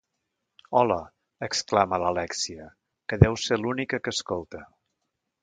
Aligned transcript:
Hala!, 0.77 0.95
exclama 1.47 1.99
l'Alèxia, 2.05 2.65
que 3.13 3.21
deu 3.27 3.39
ser 3.45 3.61
l'única 3.67 4.01
que 4.07 4.17
escolta. 4.19 4.65